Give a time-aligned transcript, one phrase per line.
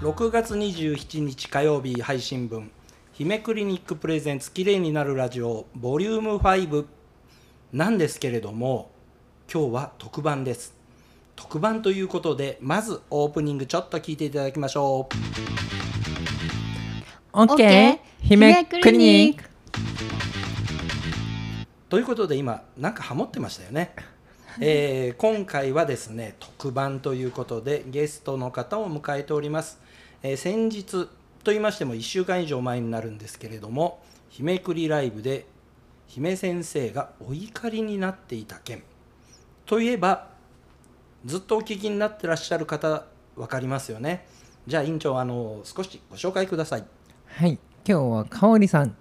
[0.00, 2.72] 6月27日火曜日配信分。
[3.12, 6.86] 姫クリニックプレゼンツきれいになるラジオボリューム5
[7.72, 8.90] なんですけれども
[9.52, 10.74] 今日は特番です。
[11.36, 15.08] 特番ということでまずオープニングちょっと聞いていただきましょ
[17.32, 17.36] う。
[17.36, 19.49] OK 姫クリニック
[21.90, 23.92] ということで今なんかハモってましたよね。
[24.60, 29.80] えー今回はですね特番ということでゲストの方を迎えております、
[30.22, 31.08] えー先日
[31.42, 35.46] と言いましても1週間以上前になるんですけれども姫クリライブで
[36.06, 38.84] 姫先生がお怒りになっていた件。
[39.66, 40.28] といえば
[41.24, 43.04] ずっとお聞きになってらっしゃる方
[43.34, 44.28] 分かりますよね。
[44.64, 46.84] じゃあ院長あの少しご紹介ください。
[47.26, 47.58] はい。
[47.84, 48.96] 今日は香織さん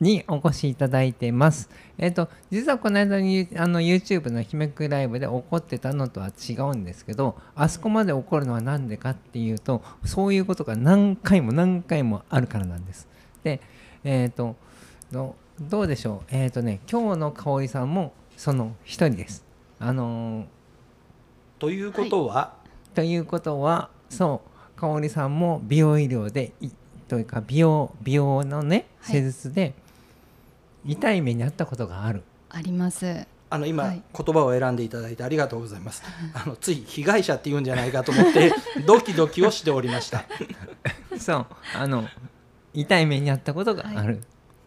[0.00, 1.70] にお越しいただいてます。
[1.98, 13.08] えっ、と実はこの間にあの YouTube の姫クリライブで怒ってたのとは違うんですけどあそこまで怒るのは何でかっていうとそういうことが何回も何回もあるからなんです。
[13.42, 13.60] で
[14.04, 14.56] えっ、と
[15.10, 16.28] どどうでしょう？
[16.30, 19.44] えっ、とね今日の香織さんもその一人です。
[19.78, 20.46] あのー
[21.58, 22.52] ということは、
[22.94, 24.42] ということはそ
[24.76, 24.78] う。
[24.78, 26.68] 香織さんも美容医療でい
[27.08, 29.16] というか美容美容のねはい。
[29.16, 29.72] 施術で
[30.86, 33.26] 痛い目にあったことがある、あります。
[33.48, 34.02] あの今、はい。
[34.12, 36.02] 言葉を選んでいただいてありがとうございます。
[36.34, 38.52] あのつい被害者って言うんじゃないかと思って
[38.86, 40.24] ドキドキをしておりました。
[41.18, 42.04] そうあの
[42.74, 44.22] 痛い目にあったことがあはるっ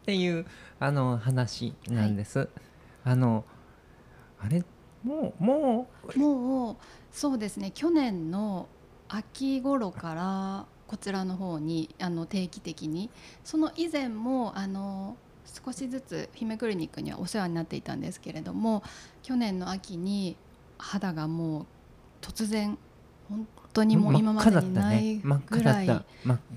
[0.05, 0.45] ていう、
[0.79, 2.49] あの話なんです。
[3.03, 3.43] あの
[4.39, 4.63] あれ？
[5.03, 6.75] もうももう
[7.11, 7.71] そうですね。
[7.71, 8.67] 去年の
[9.07, 13.09] 秋頃からこちらの方にあの定期的に。
[13.43, 15.17] その以前もあの
[15.63, 18.83] 少しずつ姫クリニックにはお世話になっていたんですけれども
[19.23, 20.35] 去年の秋に
[20.77, 21.65] 肌がもう
[22.21, 22.77] 突然
[23.29, 25.87] 本当うにもう真今までにないぐらい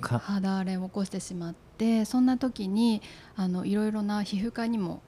[0.00, 3.02] 肌荒れを起こしてしまってそんな時に
[3.36, 5.02] あのいろいろな皮膚科にも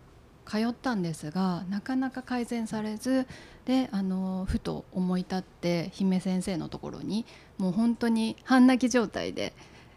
[0.46, 3.26] 通ったんですがなかなか改善されず
[3.64, 7.24] であのふと思い立って姫先生のところに
[7.56, 9.54] もう本当に半泣き状態で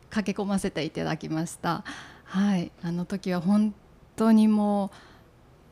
[0.09, 1.83] 駆け込ませていただきました。
[2.27, 3.73] はい、あの時は本
[4.15, 4.89] 当にもう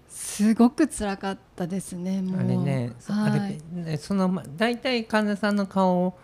[0.09, 2.21] すごく辛かったですね。
[2.21, 2.39] もう。
[2.39, 3.59] あれね、はい。
[3.75, 6.17] れねそのま大体患者さんの顔を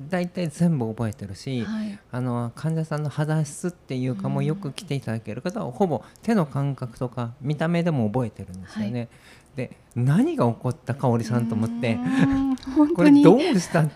[0.00, 1.98] 大体全部覚えてるし、はい。
[2.10, 9.08] あの患者さんの肌質っていうかもうよく来ていただける方はほぼ手の感覚とか見た目でも覚えてるんですよね。
[9.54, 11.96] で何が起こった香織さんと思って
[12.96, 13.86] これどうしたっ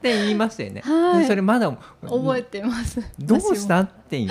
[0.00, 0.80] て言いましたよね。
[0.86, 1.20] はい。
[1.20, 1.70] でそれまだ
[2.02, 3.00] 覚えてます。
[3.18, 3.80] どうした？
[3.80, 4.30] っていう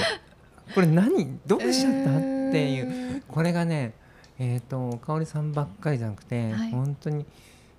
[0.73, 1.39] これ何？
[1.45, 2.17] どうしちゃった？
[2.17, 3.23] っていう、えー。
[3.27, 3.93] これがね
[4.39, 6.71] えっ、と香織さんばっかりじゃなくて、はい。
[6.71, 7.25] 本当に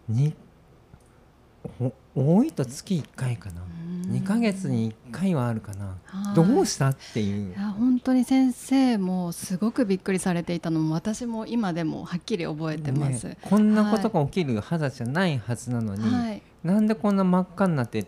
[0.09, 0.35] に
[1.81, 3.63] お多いと月1回かな。
[4.07, 5.97] 2ヶ月に1回はあるかな。
[6.05, 6.37] はい。
[6.37, 7.53] どうしたっていう。
[7.53, 13.27] いや本当に先生もすごくびっくりされていたのも私も今でもはっきり覚えてます。
[13.27, 18.07] ねこんなことが起きる肌じゃないはずなのに、はい、なんでこんな真っ赤になって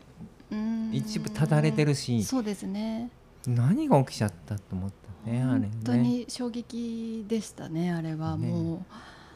[0.93, 2.23] 一部ただれてるし。
[2.25, 3.11] そうですね。
[3.51, 4.91] 何が起きちゃったと思っ
[5.25, 5.71] たねあれね。
[5.73, 8.49] 本当に衝撃でしたねあれはね。
[8.49, 8.87] も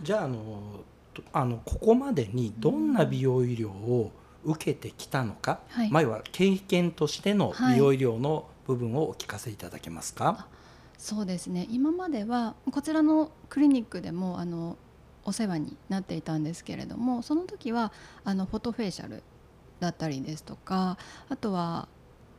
[0.02, 0.80] じゃああの
[1.12, 4.12] とあのここまでにどんな美容医療を
[4.44, 5.90] 受けてきたのか、はい。
[5.90, 7.74] 前は経験としてのはい。
[7.74, 10.46] 美容医療の部分をお聞かせいただけますか？
[10.48, 10.54] う
[10.96, 11.66] そうですね。
[11.70, 14.76] 今まではこちらのクリニックでもあの
[15.24, 17.92] お世話になっていたんですけれどもその時は
[18.24, 19.22] あのフォトフェイシャル
[19.78, 20.96] だったりですとか
[21.28, 21.88] あとは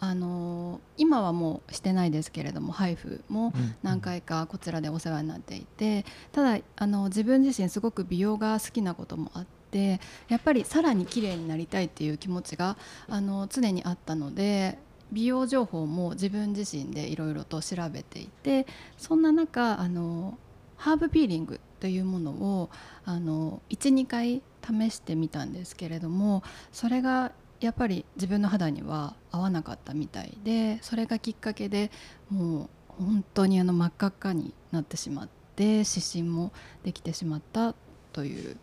[0.01, 14.79] あの今はもうしてないですけれどもハイフもうん何回かこちらでお世話になっていてただあの自分自身すごく美容が好きなこともあってやっぱりさらに綺麗になりたいっていう気持ちがあの常にあったので
[15.11, 18.65] 美容情報も自分自身でいろいろと調べていて
[18.97, 20.37] そんな中あの
[20.77, 22.69] ハーブピーリングというものを
[23.05, 27.31] あの12回試してみたんですけれどもそれが
[27.61, 31.91] やっぱり自分の肌には合わなかったみたいでそれがきっかけで
[32.29, 32.69] も
[32.99, 36.51] う本当にあの真っ赤っかになってしまって湿疹も
[36.83, 37.73] できてしまった
[38.11, 38.57] という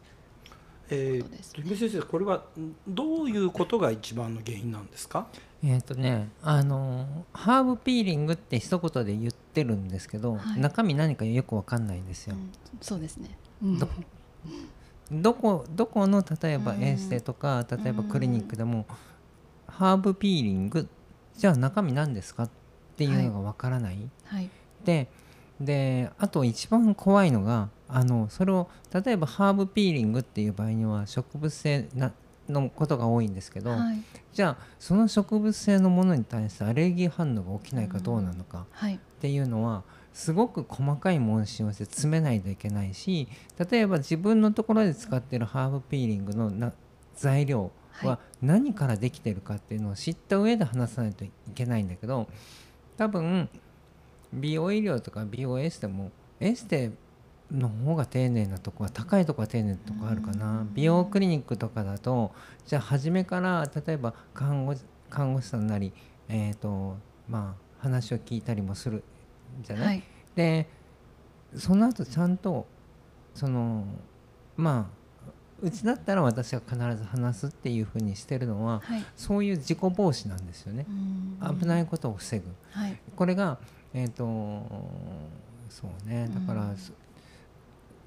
[0.90, 5.26] えー、姫先生これはんどういうことが一番の原因なんですか？
[5.62, 12.36] えっ、とねあのハーブピーリングって一言で言ってるんですけど、はい中身何かよくわかんないんですよ。
[12.36, 13.78] うんそうですね、うん
[15.10, 16.82] どどこどこの例えばうん。
[16.82, 18.86] エステとか例えばクリニックでも、
[19.66, 20.88] ハーブピーリング
[21.36, 22.50] じゃあ中身何ですかっ
[22.96, 24.50] ていうのがわからない、はい。
[24.84, 25.08] で
[25.60, 32.12] であと一番怖いのがあのそれを例えばハーブピーリングっていう場合には植物性な
[32.48, 34.02] のことが多いんですけど、はい。
[34.32, 38.96] じゃあその植物性のものに対してアレルギー反応が起きないかどうなのかはい。
[38.96, 39.82] っていうのは
[40.12, 43.28] すごく細かい問診をして詰めないといけないし
[43.70, 46.72] 例えば自分のところで使っているハーブピーリングのな
[47.14, 47.70] 材料
[48.02, 52.28] はは何からできてるかっていうのを知った上で話さないといけないんだけど
[52.96, 53.48] 多分
[54.32, 56.92] 美容医療とか美容エステもエステ
[57.50, 62.32] の方が丁寧なとこは高いとこは丁寧なとこあるかなうん美容クリニックとかだと
[62.66, 64.74] じゃあ初めから例えば看護
[65.10, 65.92] 看護師さんなり
[66.28, 66.96] えっ、と
[67.28, 69.02] まあ話を聞いたりもする
[69.62, 70.02] じゃない、はい。
[70.34, 70.68] で
[71.56, 72.66] その後ちゃんと
[73.34, 73.84] その
[74.56, 74.98] まあ
[75.60, 79.04] うちだったら私が必ず話すっていうふうにしてるのははい。
[79.16, 80.86] そういう事故防止なんですよね。
[81.60, 82.44] 危ないことを防ぐ。
[82.70, 82.96] はい。
[83.16, 83.58] これが
[83.92, 84.24] えっ、と
[85.68, 86.30] そうね。
[86.32, 86.92] だからうんそ,、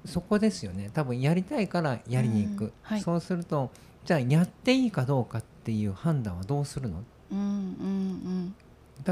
[0.06, 0.90] そこですよね。
[0.94, 2.72] 多分やりたいからやりに行く、うん。
[2.82, 3.00] はい。
[3.02, 3.70] そうすると
[4.04, 7.04] じゃあやっていいかどうかっていう判断はどうするの？
[7.30, 7.46] うんうん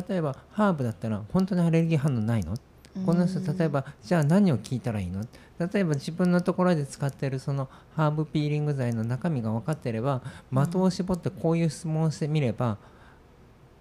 [0.09, 2.55] 例えばハーブだったら本当にアレルギー反応ないの？
[2.97, 3.07] うん。
[3.07, 5.27] この人例えばじゃあ何を聞いたらいいの？
[5.59, 12.79] 例えば自分のところで使っているそのハーブピーリング剤の中身が分かっていれば的を絞ってこういう質問をしてみれば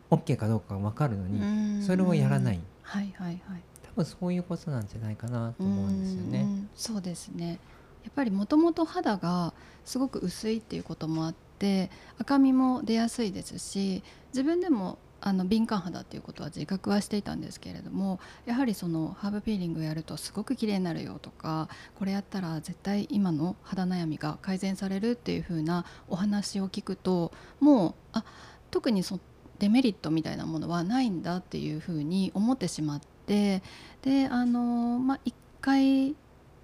[0.10, 1.84] OK かどうかが分かるのにうん。
[1.84, 2.60] それをやらない。
[2.82, 3.62] はいはいはい。
[3.84, 6.48] 多分そういうことなんじゃないかなと思うんですよね。
[6.76, 7.60] そうですね。
[8.04, 9.54] やっぱりもともと肌が
[9.86, 28.24] すごく薄いっていうこともあって赤みも出やすいですし自分でもあの敏感肌っていうことは自覚はしていたんですけれどもやはりそのハーブピーリングやるとすごく綺麗になるよとかこれやったら絶対今の肌悩みが改善されるっていう風なお話を聞くともうあ
[28.72, 29.20] 特にそ
[29.60, 33.62] デメリットみたいなものはないんだっていう風に思ってしまって
[34.02, 36.16] であのまあ1回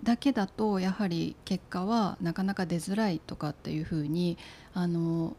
[0.04, 4.38] だけだとやはり結果はなかなか出づらいとかっていうふうに
[4.74, 5.36] あの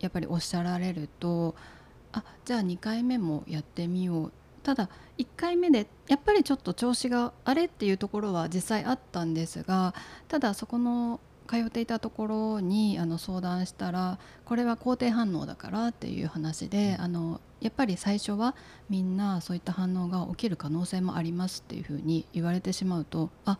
[0.00, 1.54] やっぱりおっしゃられると
[2.12, 4.32] あじゃあ2回目もやってみよう。
[4.62, 9.94] ただ1回目でやっぱりちょっと調子があれっていうところは実際あったんですが
[10.28, 11.18] ただそこの
[11.48, 18.54] 通っていたところにあの相談したらこれは肯定反応だからっていう話であのやっぱり最初は
[18.88, 23.58] みんなそういった反応が起きる可能性もありますっていうふうに言われてしまうとあ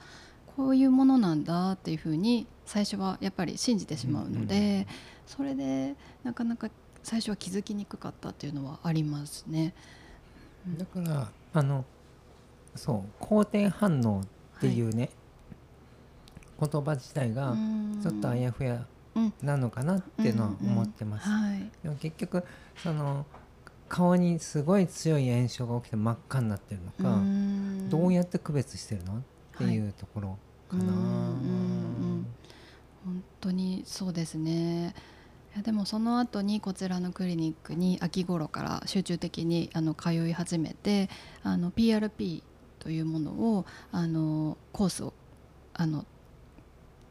[0.56, 4.86] こういうものなんだっていうふうに最初はやっぱり信じてしまうので、
[5.26, 6.70] それでなかなか
[7.02, 9.74] 最初は気づきにくかったっていうのはありますね。
[10.76, 11.84] だからあの
[12.74, 15.10] そう肯定反応っていうね、
[16.60, 17.56] 言葉自体が
[18.02, 19.32] ちょっとあやふやうん。
[19.42, 21.28] なのかなっていうのは思ってます。
[21.28, 21.70] はい。
[21.82, 22.44] でも結局
[22.76, 23.26] その
[23.88, 27.18] 顔にすごい強い炎症が起きて真っ赤になってるのか、
[27.90, 29.22] どうややって区別してるのっ
[29.58, 30.38] ていうところ
[30.68, 30.84] かな。
[30.84, 30.96] うんうんう
[32.18, 32.26] ん
[33.02, 34.88] 本当にそうですね。
[34.88, 34.92] い
[35.56, 41.08] やでもその後にこちらのクリニックに秋頃から集中的にあの通い始めて
[41.42, 42.42] あの PRP
[42.78, 45.12] というものをあのコースを
[45.74, 46.04] あの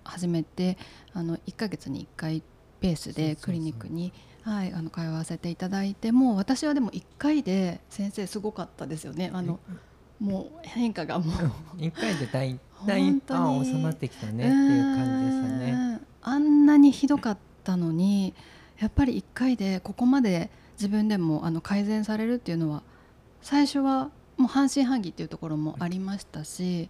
[0.04, 0.78] 始めて
[1.14, 2.44] あの1ヶ月に1回
[2.80, 4.14] ペースでクリニックに
[4.44, 9.30] はい、あの通わせていただいてもう私はでも1回で先生すごかったですよね。
[9.34, 9.60] あの
[10.20, 11.36] もう変化がもう。
[11.78, 12.58] 一回で大
[13.22, 15.72] 体収まってきたねっていう感じでしたね。
[15.72, 16.02] うん。
[16.22, 18.34] あんなにひどかったのに
[18.80, 22.84] やっぱり1回でここまで自分でもあの改善されるっていうのは
[23.42, 26.90] 最初はもう半信半疑っていうところもありましたし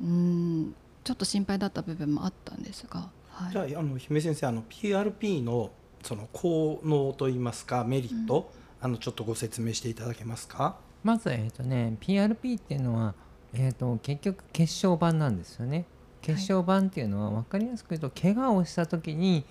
[0.00, 0.74] うん
[1.04, 5.70] ちょっと心配だった部分もあったんですが、はい、じゃああの姫先生あの PRP の
[6.02, 8.50] その効能といいますかメリット、
[8.80, 10.76] あのちょっとご説明していただけますか？
[11.02, 13.14] まず、えーとね、PRP っていうのは、
[13.52, 15.86] えー、と結局血小板なんですよね。
[16.22, 19.44] 血小板っていうのは分かりやすく言うと怪我をした時に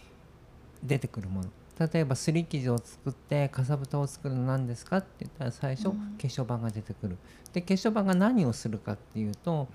[0.84, 7.18] 出てくるもの例えばすり傷を作ってかさぶたを作るの何ですかって言ったら最初うん血小板が出てくる。
[7.54, 9.68] で血小板が何をするかっていうと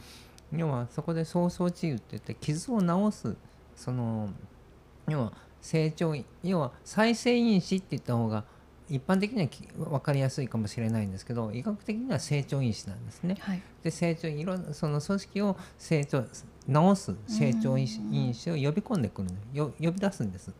[0.53, 3.37] 要はそこで早々治癒って言って傷を治す
[3.77, 4.31] その
[5.09, 8.45] 要は成長要は再生因子って言った方が
[8.89, 13.37] 一般的にはき分かりやすいかもしれないんですけど医学的には成長因子なんですね。
[13.41, 16.25] はいで成長いろんなその組織を成長
[16.67, 20.53] 治す成長因子を呼び込んでくるのよ呼び出すんです。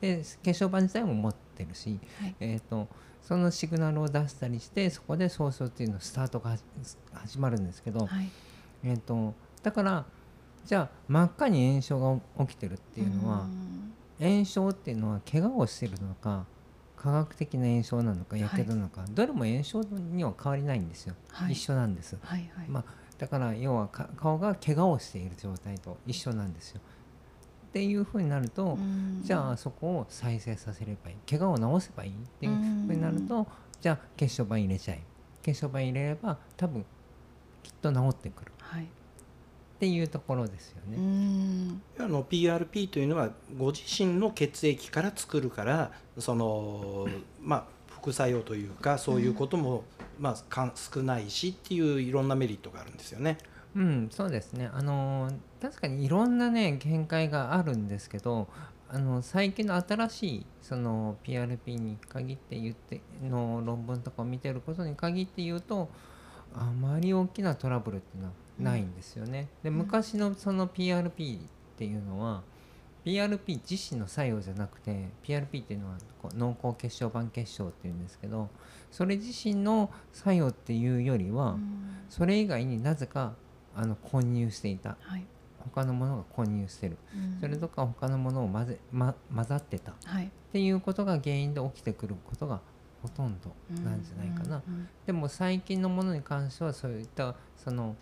[0.00, 2.34] で血小板自体も持ってるし、はい。
[2.40, 2.88] えー、と
[3.22, 6.62] そのシグナルを出したりしてそこで早々っていうのスタートが始
[7.12, 8.28] 始まるんですけど、はい。
[8.82, 10.04] えー、とだから
[10.64, 13.92] じゃあ真っ赤に炎症が起きてるっていうのは、ん。
[14.20, 16.44] 炎症っていうのは怪我をしてるのか
[16.96, 21.52] 科学的な炎症なのかやけどなのか、どれも炎症には変わりないんですよ、はい。
[21.52, 22.18] 一緒なんです。
[22.20, 22.68] はいはい。
[22.68, 22.84] まあ
[23.20, 26.80] だから要はか顔が怪我をしている状態と一緒なんですよ。
[27.68, 29.20] っていうふうになると、うん。
[29.22, 31.16] じゃあそこを再生させればいい。
[31.28, 32.52] 怪我を治せばいいっていう
[32.86, 33.46] ふうになると、
[33.78, 35.02] じゃあ血小板入れちゃえ。
[35.42, 36.82] 血小板入れれば多分
[37.62, 38.52] きっと治ってくる。
[38.58, 38.84] はい。
[38.84, 38.86] っ
[39.80, 40.96] ていうところですようね。
[40.96, 47.06] んあの PRP というのはご自身の血液から作るからその
[47.40, 49.84] まあ副作用というかそういうことも、
[50.20, 53.38] まあかん少ないしっていういろんなメリットがあるんですよね。
[53.74, 54.70] うん、そうですね。
[54.72, 58.48] あのー確かにいろんなね見解があるんですけど、
[58.88, 65.90] あの最近の新しいその PRP に限って言っての論文とかを見てることに限って言うと、
[66.54, 69.48] あまり大きなトラブルっていうのはないんですよね。
[69.62, 71.40] でうん昔のその PRP っ
[71.76, 72.42] ていうのは
[73.04, 78.48] PRP 自身の作用じゃなくて PRP っていうのはこう濃厚血小板血症っていうんですけど
[78.90, 82.00] それ自身の作用っていうよりは、うん。
[82.08, 83.34] それ以外になぜか
[83.76, 84.96] あの混入していた。
[85.00, 85.24] はい。
[85.58, 86.96] 他のものが混入してる。
[87.14, 87.40] うん。
[87.40, 89.92] それとか他のものを混ぜ、ま、混ざってた。
[89.92, 90.30] っはい。
[90.52, 92.60] ていうことが原因で起きてくることが
[93.02, 93.52] ほとんど
[93.82, 94.88] なんじゃないかな、うん。
[95.06, 97.94] でも最近のものに関してはそういったその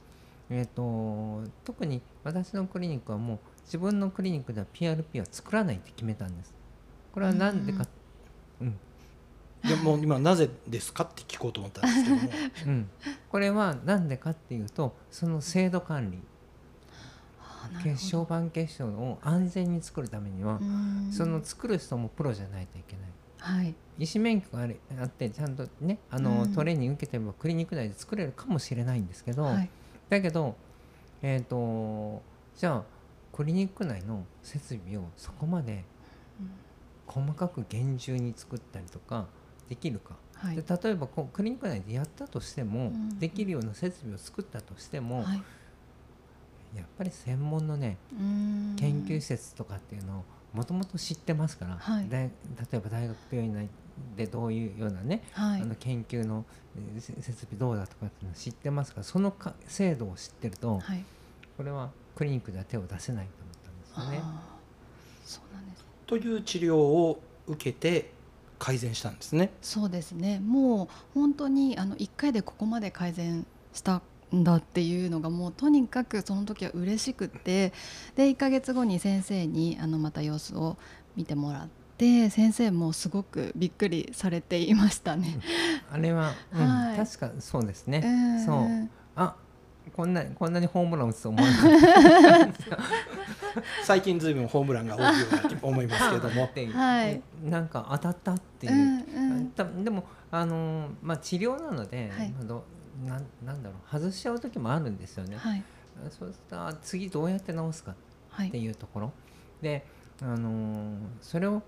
[0.50, 6.54] えー、と特に私のクリニックはもう自分のクリニックでは PRP は作らないって決めたんです。
[7.12, 7.86] これは何でか、
[8.62, 8.78] うん。
[9.62, 12.22] でもう今なぜですかって聞こうと思ったんですけども。
[12.66, 12.90] うん、
[13.28, 16.18] これは何でかっていうとその制度管理。
[17.82, 21.12] 血小板血症を安全に作るためには、うん。
[21.12, 23.58] その作る人もプロじゃないといけない。
[23.60, 23.74] はい。
[23.98, 26.54] 医師免許があれあってちゃんとねあの、うん。
[26.54, 29.68] トレーニング受けてればクリニック内で作れるかもしれないんですけど、はい。
[30.08, 30.56] だけど
[31.20, 32.22] えっ、と
[32.56, 32.97] じゃあ
[33.38, 35.84] クリニック内の設備をそこまで
[37.06, 39.26] 細かく厳重に作ったりとか
[39.68, 40.56] できるか、はい。
[40.56, 45.42] で例えばこうクリニック内でやったとしても、うんできるような設備を作ったとしても、はい。
[46.76, 48.74] やっぱり専門のねうん。
[48.76, 52.08] 研究施設とかっていうのをもともと知ってますから、はい。
[52.08, 52.30] 大例
[52.72, 53.68] えば大学病院内
[54.16, 55.62] でどういうようなね、はい。
[55.62, 56.44] あの研究の
[56.98, 61.04] 設備どうだとかっていうのを知ってますからそのか制度を知ってるとはい。
[61.56, 64.28] これはクリニックでは手を出せないと思ったんですよね。
[65.24, 68.10] そうなんですという治療を受けて
[68.58, 69.50] 改善したんですね。
[69.62, 74.02] そうですねもう本当にあの1回でここまで改善した
[74.34, 77.72] んだっていうのがもうとにかくその時は嬉しくって
[78.16, 80.76] で1ヶ月後に先生にあのまた様子を
[81.14, 85.38] 見てもらって先生もすごくびっくりされていましたね。
[85.88, 88.02] あれは、うんはい確かそうですね。
[88.04, 89.36] うんそうあ
[89.94, 92.78] こんなこんなにホームラン打つと思わなかった。
[93.84, 96.48] 最近ずいぶんホームランが多いように思いますけども。
[96.74, 97.22] はい。
[97.44, 98.72] なんか当たったっていう。
[98.72, 99.50] う、んうん。
[99.50, 102.30] たでもあのーまあ治療なので、はい。
[102.30, 102.64] まあど
[103.04, 105.36] なんなんだろう外しちゃう時もあるんですよね。
[105.36, 105.62] はい。
[106.10, 108.48] そうしたら次どうやって治すかってはい。
[108.50, 109.12] いうところ、
[109.60, 109.84] で
[110.22, 111.62] あのーそれを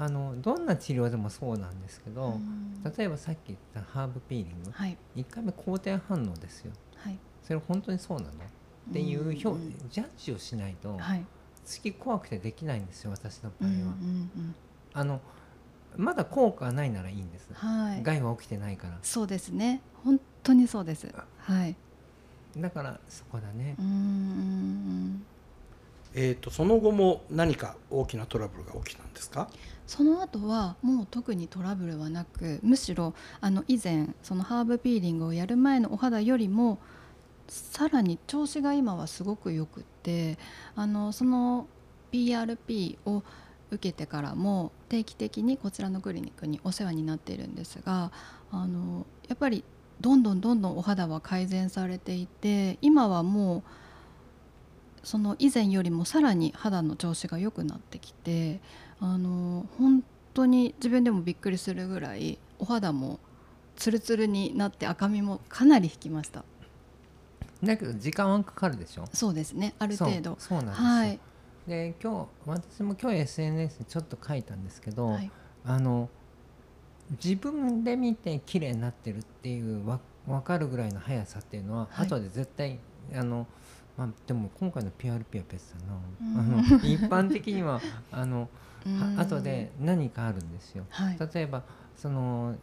[0.00, 2.82] あのどんな治療でもそうなんですけど、うん。
[2.96, 4.96] 例えばさっき言ったハーブピーリング、はい。
[5.16, 6.70] 1回目肯定反応ですよ。
[6.70, 6.78] はい
[7.48, 8.30] それ本当にそうなの？
[8.30, 11.24] っていう評、うんジャッジをしないと、はい
[11.64, 14.54] 次怖くてできないんですよ私の場合は、うんうんうん
[14.92, 15.20] あの
[15.96, 18.02] まだ効果がないならいいんです、はい。
[18.02, 18.98] 害は起きてないから。
[19.02, 19.80] そうですね。
[20.04, 21.08] 本当にそうです。
[21.38, 21.74] はい。
[22.56, 23.74] だからそこだね。
[23.78, 25.22] うんうんうん。
[26.14, 29.48] えー、とその後も何か大きなトラブルが起きたんですか？
[29.86, 36.78] その後はもう特にトラブルはなくむしろあの以前そのハーブピーリングをやる前のお肌よりも
[37.48, 40.38] さらに調子が今はすごくよくって
[40.76, 41.66] あのその
[42.12, 43.22] PRP を
[43.70, 48.12] 受けてからも定期的にこちらのクリニックにお世話になっているんですが
[48.50, 49.64] あのやっぱり
[50.00, 53.62] どんどんどんどんお肌は改善されていて今はもう
[55.02, 58.60] その以前よりもさらに肌の調子が良くなってきて
[59.00, 60.02] あの本
[60.34, 63.18] 当に自分でもびっくりするぐらいお肌も
[63.76, 66.44] ツルツルになって赤みもかなり引きました。
[67.62, 69.04] だけど時間はかかるでしょ？
[69.12, 69.74] そうですね。
[69.78, 70.36] ある程度。
[70.38, 71.20] そうなんですよ、はい。
[71.66, 75.30] で今日私も今日 SNS にちょっと書いたんですけど、はい。
[75.64, 76.08] あの
[77.22, 82.06] 自分で見て綺麗になってるっていうわ分かるぐらいの速さっていうのは、はい。
[82.06, 82.78] 後で絶対
[83.14, 83.46] あの、
[83.96, 86.60] まあ、でも今回の PRP は別だな、うん。
[86.60, 87.80] あの 一般的には
[88.12, 88.48] あの
[88.86, 89.16] うん。
[89.16, 90.84] は後で何かあるんですよ。
[90.90, 91.18] はい。
[91.34, 91.64] 例えば
[91.96, 92.54] その、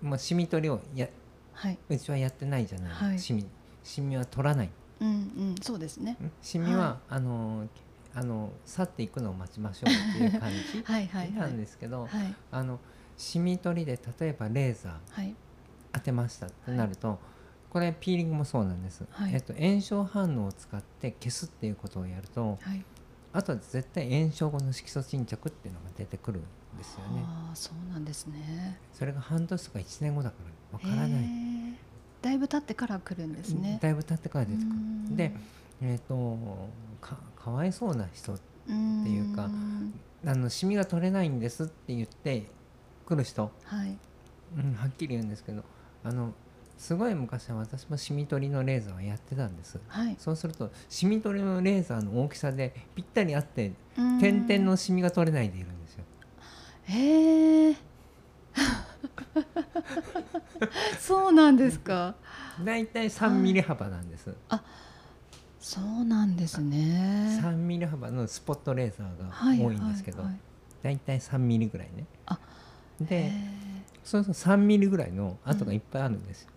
[0.00, 1.08] まあ、シミ取りをや
[1.52, 1.78] はい。
[1.90, 3.18] うちはやってないじゃない、はい。
[3.18, 3.44] シミ
[3.82, 4.70] シミは取らない。
[5.00, 6.12] うんうんそうですね。
[6.12, 6.30] ん？
[6.42, 7.66] シミは、はあの
[8.14, 11.52] あの去っていくのを待ちましょうっていう感じ はいはいなはい。
[11.52, 12.34] んですけど、はい。
[12.50, 12.78] あの
[13.16, 15.34] シミ取りで例えばレーザーはい。
[15.92, 17.18] 当てましたってなると、
[17.68, 19.34] これピーリングもそうなんです、はい。
[19.34, 22.84] えっと、炎症反応を使って消すっていうことをやるとはい。
[23.32, 26.42] あとで絶対炎症後の色素沈着っていうのが出てくるん
[26.76, 27.22] ですよね。
[27.24, 28.78] ああそうなんですね。
[28.92, 30.36] それが半年とか1年後だか
[30.72, 31.49] らわからない
[32.22, 33.78] だいぶ経ってから来るんですね。
[33.80, 35.16] だいぶ経ってから出てくるうん。
[35.16, 35.32] で
[35.82, 36.38] えっ、と
[37.00, 39.48] かかわいそうな人っていうか
[40.26, 42.46] あのシミが取れないんですって言って
[43.06, 43.96] 来る人、はい。
[44.58, 45.62] うん、はっきり言うんですけど
[46.04, 46.34] あの
[46.76, 49.78] すごい昔は私もシミ取りのレーザーをやってたんです。
[49.88, 50.16] はい。
[50.18, 54.18] そうするとシミ取りのレーザーの大きさでぴったり合ってうん。
[54.18, 56.04] 点々のシミが取れないでいるんですよ。
[56.84, 57.76] へえ
[60.98, 62.14] そうなんですか。
[62.64, 64.34] だいたい3ミリ幅なんです、
[65.60, 67.40] そうなんですね。
[67.42, 70.24] 3ミリ幅のスポットレーザーがはい多いんですけど、
[70.82, 72.06] だいたい3ミリぐらいね。
[72.26, 72.38] あ
[73.02, 73.70] へでー。
[74.02, 76.50] そうすると3ミリぐらいの跡がいっぱいあるんですよ、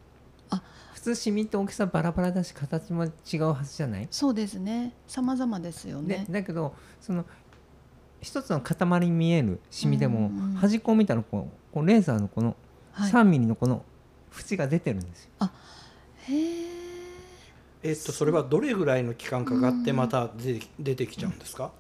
[0.50, 0.62] あ。
[0.94, 4.94] 普通シミって大きさバラバラだし形も違うはずじゃない、そうですね。
[5.08, 7.26] 様々ですよでねだけどその
[8.22, 10.54] 一つの塊に見えるシミでも、うんうん。
[10.54, 12.56] 端っこを見たらこうこうレーザーのこの
[12.92, 13.12] はい。
[13.12, 13.84] 3ミリのこの
[14.32, 15.32] 縁が出てるんですよ、
[16.30, 16.68] へえ
[17.84, 21.72] えっとそれはどれぐらいの期間かかってまた出て出てきちゃうんですか？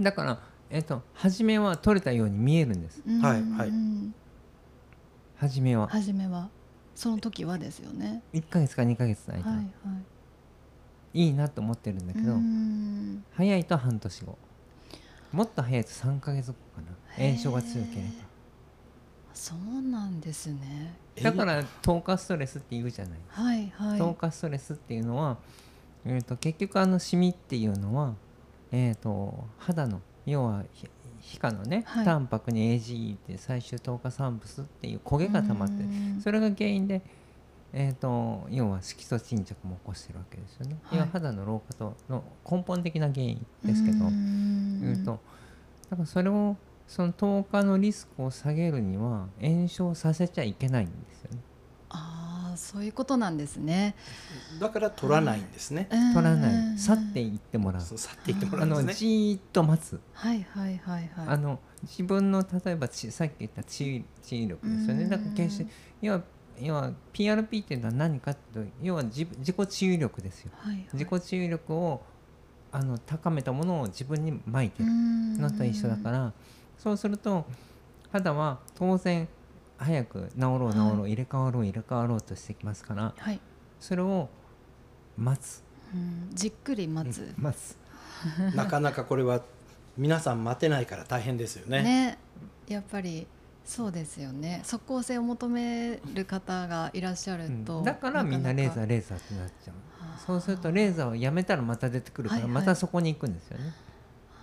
[0.00, 0.38] だから、
[0.70, 3.02] えっと初めは取れたように見えるんです。
[3.22, 3.72] はいはい。
[5.36, 5.88] 初めは。
[5.88, 6.48] 初めは。
[6.94, 8.22] その時はですよね。
[8.34, 9.62] 1ヶ月か2ヶ月の間、はいは
[11.14, 11.24] い。
[11.24, 13.24] い、いなと思ってるんだけど、うん。
[13.32, 14.36] 早いと半年後。
[15.32, 17.24] もっと早いと3ヶ月後かな。
[17.24, 18.27] 炎症が強けれへー
[19.38, 20.92] そうなんですね。
[21.22, 23.98] ばだから糖化ストレスって言うじゃない、はいはい。
[23.98, 25.36] 糖化ストレスっていうのは、
[26.04, 28.14] えー、と結局あのシミっていうのは、
[28.72, 30.90] えー、と肌の要はひ
[31.20, 32.04] 皮下のね、はい。
[32.04, 35.84] タンパクに AGE って最終糖化産物っていう焦げが溜まって
[36.20, 37.00] それが原因で、
[37.72, 40.98] えー、と要は色素沈着も起こしてるわけですよね、はい。
[40.98, 44.80] 要は肌の老化との根本的な原因ですけど、うん。
[44.80, 45.20] 言うと
[45.90, 46.56] だからそれを
[46.88, 51.38] その糖化のリスクを下げるには炎症させちゃいけないんですよね。
[51.90, 53.94] ああそういうことなんですね。
[54.58, 56.78] だから取らないんですね、取らない。
[56.78, 57.82] 去っていってもらう。
[57.82, 59.08] そう去っていってもらあのうんですね。
[59.10, 60.00] じーっと待つ。
[60.14, 61.26] はいはいはいはい。
[61.26, 65.02] あの自分の例えばちさっき言った治癒治癒力ですよね。
[65.04, 65.10] うん。
[65.10, 65.66] だから決して
[66.00, 66.22] 要は
[66.58, 70.52] 要は PRP っていうのは何かっていうと要は自自己治癒力ですよ。
[70.56, 70.88] はいはい。
[70.94, 72.02] 自己治癒力を
[72.72, 74.88] あの高めたものを自分に撒いてる。
[75.38, 76.32] のと一緒だから
[76.78, 77.44] そうすると
[78.12, 79.28] 肌は当然
[79.76, 83.40] 早く治ろう治ろう、は入れ替わろう入れ替わろうとしてきますからはい。
[83.80, 84.28] それを
[85.16, 85.62] 待つ。
[85.94, 87.32] うんじっくり待つ。
[87.36, 87.76] 待つ。
[88.54, 89.42] なかなかこれは
[89.96, 91.82] 皆さん待てないから大変ですよね。
[91.82, 92.18] ね。
[92.66, 93.26] やっぱり
[93.64, 94.60] そうですよね。
[94.64, 97.84] 即効性を求める方がいらっしゃると、うん。
[97.84, 99.74] だからみんなレーザーーレーザーってなっちゃう。
[100.26, 102.60] そうするとレーザーをやめたらまた出てくるからはいはい。
[102.60, 103.72] またそこに行くんですよね、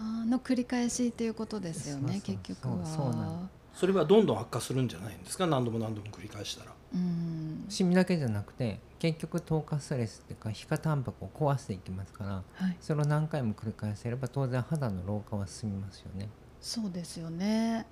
[0.03, 2.85] の繰り返しということですよねそうそう結局は。
[2.85, 3.49] そうそうなの。
[3.73, 5.47] それはどんどん悪化するんじゃないんですか？
[5.47, 6.71] 何度も何度も繰り返したら。
[6.93, 7.65] うん。
[7.67, 12.77] シミだけじゃなくて結局糖化ストレスっていうか皮下タンパクを壊していきますからはい。
[12.79, 16.29] それを何回も繰り返せれば当然肌の老化は進みますよね。
[16.61, 17.85] そうですよね。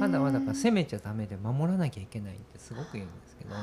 [0.00, 3.54] 肌はだから攻めちゃダメで守らなきゃいけないってすごく言うんですけど。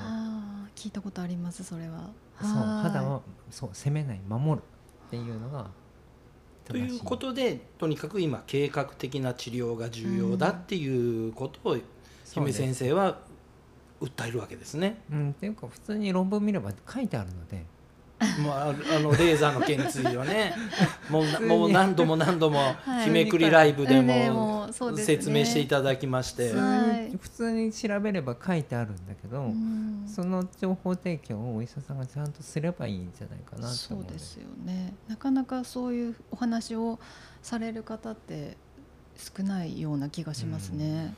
[0.75, 2.11] 聞いたことありますそれは。
[2.39, 2.83] そうはい。
[2.83, 4.63] 肌はそう攻めない守る
[5.07, 5.71] っていうのが
[6.65, 11.77] ということでとにかく今計画的な治療が重要だっていうことを
[12.33, 13.19] 姫先生は
[14.01, 15.01] 訴えるわけですね。
[15.11, 17.63] うん、っていうか普通に論文見れば書いてあるので
[18.45, 20.53] まあ、あのレーザーの件についてはね
[21.09, 23.05] もうもう何度も何度もはい。
[23.05, 27.09] 日めくりライブでも説明していただきまして、普通はい。
[27.09, 30.03] に普通に調べれば書いてあるんだけど、うん。
[30.07, 34.93] その情報提供をお医者さんがちゃんとすればいいんじゃないかなと思うそうですよね。
[35.07, 36.99] なかなかそういうお話を
[37.41, 38.57] される方って
[39.17, 41.13] 少ないような気がしますね。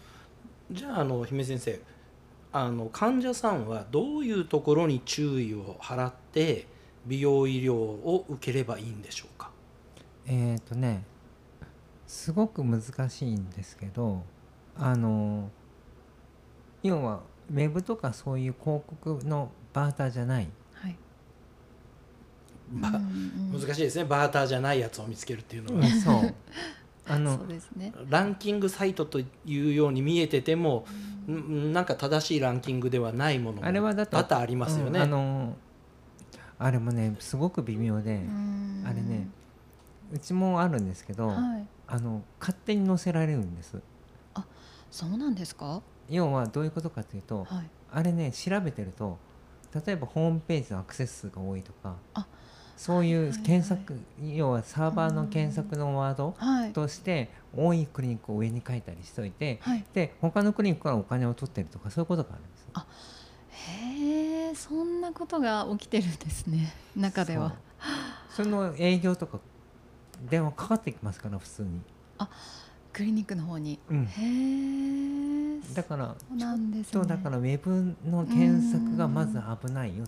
[0.71, 1.79] じゃああの姫先生
[2.51, 6.67] あの患者さんはどういうところに注意を払って
[7.07, 9.49] 美容医療を受ければいいんでしょうか？
[10.25, 11.03] えっ、とね
[12.05, 14.23] すごく難しいんですけど
[14.77, 15.49] あの
[16.83, 20.47] 要はウェブとかそういう広告のバーターじゃない。
[20.73, 20.95] はい。
[22.71, 22.95] ばうん
[23.53, 24.05] うん難しいですね。
[24.05, 26.33] バーターじゃないやつを見つけるっていうのは、そう。
[27.09, 27.93] あのそうですね。
[28.09, 30.85] ランキングサイトというように見えてても、
[31.31, 31.71] ん。
[31.71, 34.99] なんか正しいランキングではないものもあれはだって多々ありますよね。
[34.99, 35.55] うんあの
[36.59, 39.27] あれもねすごく微妙で、うんあれね
[40.13, 41.67] うちもあるんですけど、はい。
[41.87, 43.77] あの勝手に載せられるんです
[44.89, 45.81] そうなんですか？
[46.09, 47.69] 要はどういうことかというと、はい。
[47.91, 49.17] あれね調べてると
[49.85, 52.25] 例えばホームページのアクセス数が多いとかあ
[52.75, 62.71] そういうはいはいはい検索、要はサーバーの検索のワードはいとして多いクリニックを上に書いたりしといてはいで他のクリニックからお金を取ってるとかそういうことがあるんですよ。
[63.49, 67.55] へえそんなことが起きてるんですね中では。
[68.29, 69.39] その営業とか
[70.29, 71.81] 電話かかってきますから普通に、
[72.93, 73.79] クリニックの方に。
[73.89, 76.91] うん、へえだからなんですね。
[76.93, 80.07] ちょっとだからウェブの検索がまず危ないよっ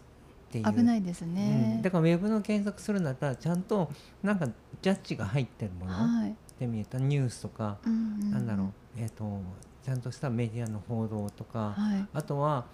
[0.52, 0.74] ていう。
[0.74, 1.36] 危ないですうん。
[1.36, 3.92] ねだからウェブの検索するんだったらちゃんと
[4.24, 4.48] なんか
[4.82, 5.94] ジャッジが入ってるもの。
[5.94, 6.36] はい。
[6.60, 9.42] で見えたニュースとか、うんうなんだろう、えー、と
[9.86, 12.08] ちゃんとしたメディアの報道とか、はい。
[12.14, 12.66] あとは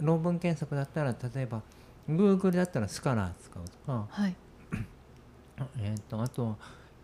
[0.00, 1.62] 論文検索だったら例えば
[2.08, 4.34] Google だったらスカラー使うとか、はい。
[5.78, 6.56] えー、とあとは、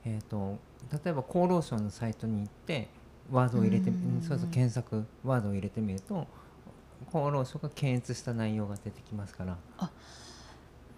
[0.04, 0.58] えー、と
[1.04, 2.88] 例えば厚労省のサイトに行って
[3.30, 3.92] ワードを入れて
[4.26, 6.26] そうそう検索ワードを入れてみると
[7.08, 9.56] 厚労省が検閲した内容が出てきますから。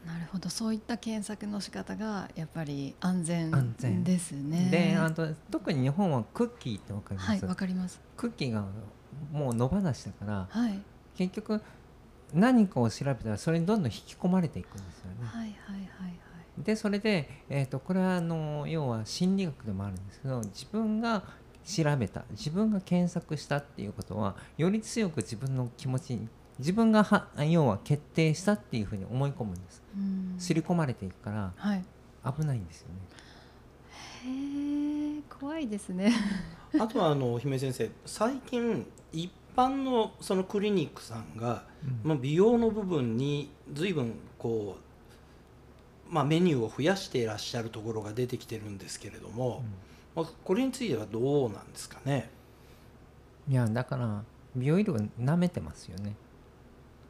[0.07, 0.49] なるほど。
[0.49, 4.03] そういった検索の仕方がやっぱり安全安全。
[4.03, 4.69] ですね。
[4.71, 8.01] であと特に日本はクッキーってわかります、はいわかります。
[8.17, 8.65] クッキーが
[9.31, 10.81] もう野放しだからはい。
[11.17, 11.61] 結局
[12.35, 15.17] 何かを調べたらそれにどんどん引き込まれていくんですよね。
[15.23, 16.63] はいはいはいはい。
[16.63, 21.23] でそれで、えー、とこれはあの要は心理学でもあるんですけど自分が
[21.65, 29.83] 調べた自分が検索したっていうことはより強く自分の気持ちに自分がは要は決定したっていうふうに思い込むんです。
[29.97, 30.35] うん。
[30.39, 31.85] 刷り込まれていくからはい。
[32.39, 32.95] 危ないんですよね。
[34.25, 36.13] へえ怖いですね。
[36.79, 41.65] あとはあの姫先生最近一般のそのクリニックさんが、
[42.03, 44.77] まあ、美容の部分に随分こ
[46.11, 49.63] う、まあ、メニューを増やしていらっしゃるところが出てきてるんですけれども、
[50.15, 52.31] まあ、これについてはどうなんですかね？
[53.49, 54.23] いやだから
[54.55, 56.15] 美容医療舐めてますよね。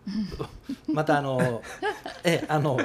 [0.93, 1.63] またあの
[2.25, 2.79] えあの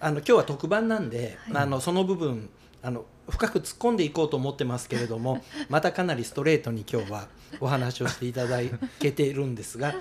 [0.00, 1.62] あの今日は特番なんで、はい。
[1.62, 2.48] あのその部分
[2.86, 7.26] あの深く突っ込んでいこうと思ってますけれども またかなりストレートに今日は
[7.58, 8.60] お話をしていただ
[9.00, 9.92] けているんですが、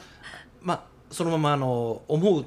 [0.61, 2.45] まあ、そのままあの思う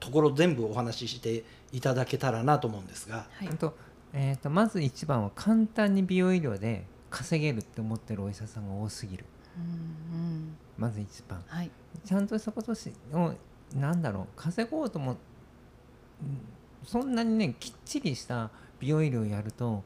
[0.00, 3.26] ところ全部お話ししていただけたらなと思うんですが。
[3.30, 3.48] はい。
[3.48, 3.76] あと
[4.16, 9.24] えー、とまず一番は簡単に美容医療で稼げるって思ってるお医者さんが多すぎる。
[9.56, 10.56] うんうん。
[10.78, 11.42] まず一番。
[11.46, 11.70] はい。
[12.04, 13.34] ちゃんとしたことしを
[13.74, 16.54] なんだろう稼ごうともうん
[16.86, 18.50] そんなにねきっちりした
[18.84, 19.82] 美容医療をやると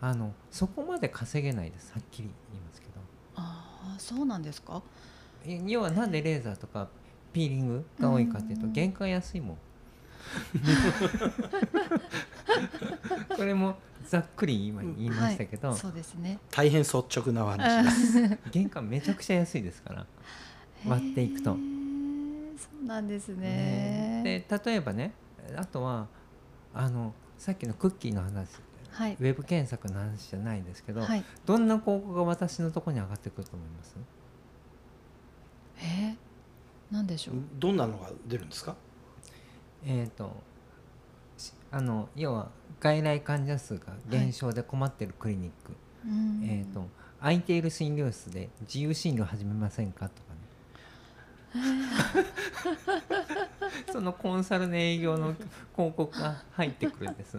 [0.00, 1.92] あのそこまで稼げないです。
[1.92, 2.94] はっきり言いますけど。
[3.36, 4.82] ああそうなんですか？
[5.46, 6.88] え要はなんでレーザーとか
[7.32, 8.72] ピーリングが多いかっていうとうん。
[8.72, 9.58] 原価安いもん。
[13.36, 13.76] これも
[14.08, 16.38] ざっくり今言いましたけど、はい、そうですね。
[16.50, 18.38] 大変率直なお話です。
[18.52, 20.04] 原価めちゃくちゃ安いですから。
[20.84, 21.52] 割っていくと。
[21.54, 21.58] そ
[22.82, 24.22] うなんですね。
[24.24, 24.44] ね。
[24.48, 25.12] で例えばね
[25.56, 26.08] あとは
[26.74, 28.50] あのさっきのクッキーの話
[28.92, 29.16] はい。
[29.18, 31.24] ウェブ検索の話じゃないですけど、はい。
[31.44, 33.96] どんな広告が私のところに上がってくると思います？
[35.78, 37.34] えー、なんでしょう？
[37.58, 38.76] どんなのが出るんですか？
[39.84, 40.30] えっ、と
[41.36, 45.72] しあの要は外来患者数が減少で困ってるクリニック、
[46.06, 46.44] うん。
[46.48, 46.86] えっ、と
[47.18, 50.31] 空いている診療室で自由診療始めませんかとかね
[53.92, 55.34] そのコンサルの営業の
[55.76, 57.38] 広告が入ってくるんです。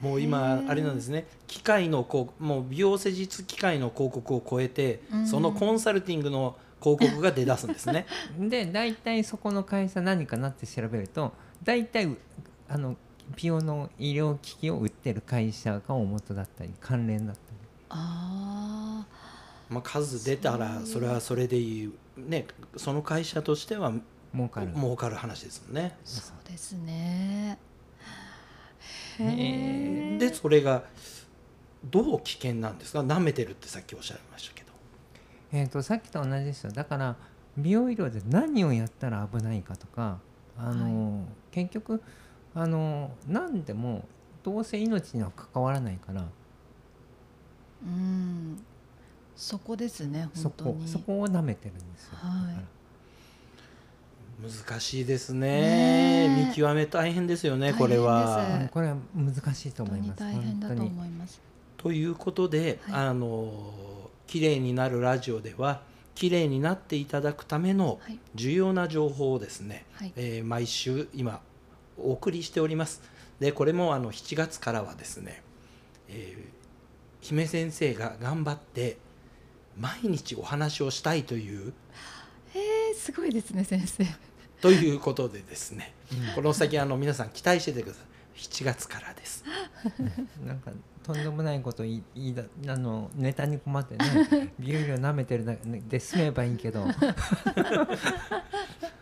[0.00, 1.26] もう今あれなんですね。
[1.46, 5.26] 機械のこうもう美容施術機械の広告を超えて、うん。
[5.26, 8.06] そのコンサルティングの広告が出だすんですね。
[8.38, 12.16] で大体そこの会社何かなって調べると大体う
[12.68, 12.96] あの
[13.36, 17.44] 美容の医療機器を売ってる会社が大元だったり関連だったり。
[17.88, 19.06] あ
[19.70, 22.46] まあ数出たらそれはそれでいうね
[22.76, 23.92] その会社としては
[24.34, 24.72] 儲かる。
[24.74, 25.96] 儲かる話ですもんね。
[25.96, 27.58] あそうですね。
[29.18, 30.14] へえ。
[30.16, 30.84] えでそれが
[31.84, 33.00] どう危険なんですか？
[33.00, 34.72] 舐めてるってさっきおっしゃいましたけど。
[35.52, 36.72] えー、とさっきと同じですよ。
[36.72, 37.16] だから
[37.56, 40.18] 美容医療で何をやったら危ないかとか
[40.58, 42.02] あの、結局
[42.54, 44.04] あの何でも
[44.42, 46.24] どうせ命には関わらないから。
[47.82, 48.64] うん
[49.36, 50.74] そこですねそ本当に。
[50.74, 52.18] こそこを舐めてるんですよ、
[54.68, 56.48] 難しいですね。
[56.48, 58.58] 見極め大変ですよねこれは。
[58.60, 58.68] で。
[58.68, 61.40] これは難しいと思います大変だと思います。
[61.76, 63.08] ということで、はい。
[63.08, 63.52] あの
[64.26, 65.82] 綺麗になるラジオでは
[66.14, 68.18] 綺麗になっていただくためのはい。
[68.34, 70.12] 重要な情報をですね、はい。
[70.16, 71.40] えー毎週今
[71.96, 73.02] お送りしております。
[73.40, 75.42] でこれもあの7月からはですね、
[76.08, 76.54] えー
[77.20, 78.98] 姫先生が頑張って
[79.78, 81.72] 毎日お話をしたいという。
[82.54, 84.04] えー、すごいですね先生。
[84.60, 85.94] ということでですね、
[86.34, 88.38] この先あの皆さん期待しててください。
[88.38, 89.44] 7月からです。
[90.46, 90.70] なんか
[91.02, 96.86] とんでもないこと言い言いだあのネタに困ってね美容療舐めてるだけで済めばいいけど。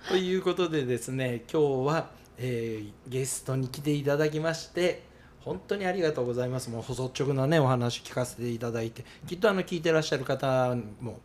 [0.08, 5.04] ということでですね今日は、えーゲストに来ていただきまして
[5.44, 6.70] 本当にありがとうございます。
[6.70, 9.05] もう率直なねお話聞かせていただいて。
[9.26, 11.20] きっとあの聞いてらっしゃる方も、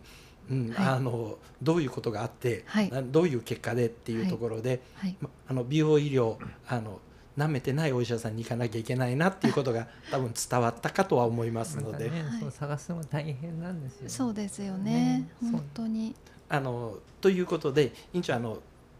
[0.50, 0.88] うんはい。
[0.88, 2.90] あのどういうことがあって、はい。
[2.90, 5.16] などういう結果でっていうところで、はい。
[5.22, 7.00] まあの美容医療あの
[7.38, 12.40] 舐めてないお医者さんに行かなきゃいけないなっていうことが多分伝わったかとは思いますので、ねはい。
[12.40, 15.28] そう探すのが大変なんですよそうですよね。
[15.42, 15.52] ね。
[15.52, 16.16] 本当に。
[16.50, 18.58] あのということで院長あの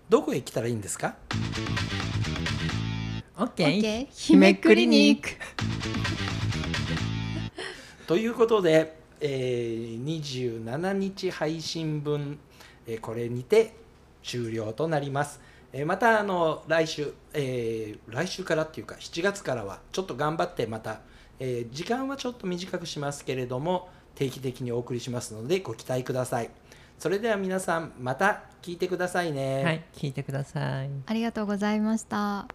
[0.10, 1.16] どこへ来たらいいんですか？
[3.40, 5.30] オッケー OK 姫クリニック
[8.08, 12.40] ということで、えー27日配信分、
[12.88, 13.76] えーこれにて
[14.24, 15.40] 終了となります。
[15.72, 21.02] えーまたあの来週、えー来週からっていうか7月からはちょっと頑張ってまた、
[21.40, 26.50] えー時間はちょっと短くしますけれども定期的にお送りしますのでご期待ください。
[26.98, 29.64] それでは皆さんまた聞いてくださいね。
[29.64, 32.48] はい聞いてくださいありがとうございました。